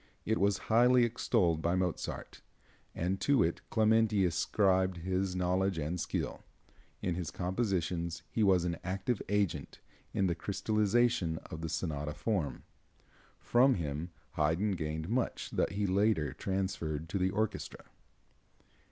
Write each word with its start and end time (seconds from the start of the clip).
It 0.25 0.39
was 0.39 0.57
highly 0.65 1.03
extolled 1.03 1.61
by 1.61 1.75
Mozart, 1.75 2.41
and 2.95 3.21
to 3.21 3.43
it 3.43 3.61
Clementi 3.69 4.25
ascribed 4.25 4.97
his 4.97 5.35
knowledge 5.35 5.77
and 5.77 5.99
skill. 5.99 6.43
In 7.03 7.13
his 7.13 7.29
compositions 7.29 8.23
he 8.31 8.41
was 8.41 8.65
an 8.65 8.77
active 8.83 9.21
agent 9.29 9.79
in 10.11 10.25
the 10.25 10.33
crystallization 10.33 11.37
of 11.51 11.61
the 11.61 11.69
sonata 11.69 12.15
form. 12.15 12.63
From 13.39 13.75
him 13.75 14.09
Haydn 14.31 14.71
gained 14.71 15.07
much 15.07 15.51
that 15.51 15.73
he 15.73 15.85
later 15.85 16.33
transferred 16.33 17.07
to 17.09 17.19
the 17.19 17.29
orchestra. 17.29 17.85